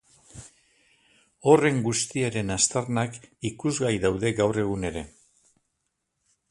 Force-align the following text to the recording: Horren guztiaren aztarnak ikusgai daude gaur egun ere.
Horren 1.51 1.77
guztiaren 1.87 2.49
aztarnak 2.57 3.21
ikusgai 3.51 3.93
daude 4.09 4.35
gaur 4.43 4.63
egun 4.67 4.91
ere. 4.93 5.07